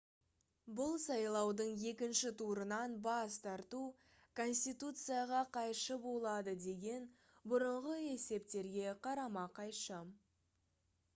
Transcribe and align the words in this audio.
бұл 0.77 0.93
сайлаудың 1.01 1.73
екінші 1.89 2.29
турынан 2.37 2.93
бас 3.07 3.35
тарту 3.43 3.81
конституцияға 4.39 5.41
қайшы 5.57 5.97
болады 6.07 6.55
деген 6.63 7.05
бұрынғы 7.53 7.99
есептерге 8.07 8.95
қарама-қайшы 9.09 10.01